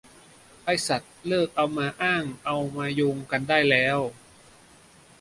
[0.65, 3.99] ไอ้สัส เลิกเอามาอ้างเอามาโยงกันได้แล้ว